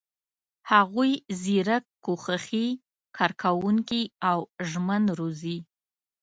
هغوی 0.71 1.11
زیرک، 1.41 1.85
کوښښي، 2.05 2.67
کارکوونکي 3.17 4.01
او 4.29 4.39
ژمن 4.69 5.03
روزي. 5.19 5.57